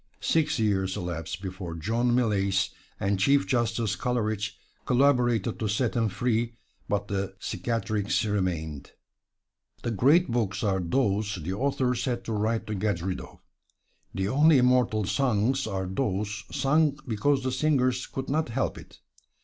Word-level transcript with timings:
Six 0.19 0.57
years 0.57 0.97
elapsed 0.97 1.43
before 1.43 1.75
John 1.75 2.15
Millais 2.15 2.71
and 2.99 3.19
Chief 3.19 3.45
Justice 3.45 3.95
Coleridge 3.95 4.57
collaborated 4.83 5.59
to 5.59 5.67
set 5.67 5.93
him 5.95 6.09
free, 6.09 6.55
but 6.89 7.07
the 7.07 7.35
cicatrix 7.39 8.25
remained. 8.25 8.93
The 9.83 9.91
great 9.91 10.27
books 10.31 10.63
are 10.63 10.79
those 10.79 11.35
the 11.35 11.53
authors 11.53 12.05
had 12.05 12.23
to 12.23 12.33
write 12.33 12.65
to 12.65 12.73
get 12.73 13.03
rid 13.03 13.21
of; 13.21 13.41
the 14.11 14.27
only 14.27 14.57
immortal 14.57 15.03
songs 15.05 15.67
are 15.67 15.85
those 15.85 16.45
sung 16.51 16.97
because 17.07 17.43
the 17.43 17.51
singers 17.51 18.07
could 18.07 18.27
not 18.27 18.49
help 18.49 18.79
it. 18.79 19.01